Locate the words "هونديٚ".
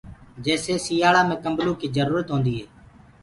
2.29-2.57